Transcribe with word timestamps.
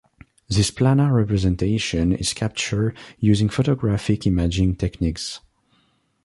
This 0.47 0.71
planar 0.71 1.13
representation 1.13 2.11
is 2.11 2.33
captured 2.33 2.97
using 3.19 3.49
photographic 3.49 4.25
imaging 4.25 4.77
techniques. 4.77 5.41